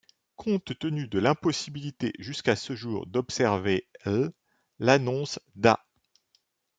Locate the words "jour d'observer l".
2.75-4.31